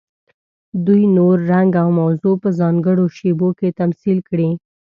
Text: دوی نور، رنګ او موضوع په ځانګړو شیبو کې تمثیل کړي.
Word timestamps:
دوی 0.85 1.03
نور، 1.17 1.35
رنګ 1.51 1.71
او 1.81 1.87
موضوع 2.01 2.35
په 2.43 2.49
ځانګړو 2.59 3.05
شیبو 3.17 3.49
کې 3.59 3.75
تمثیل 3.79 4.17
کړي. 4.29 4.49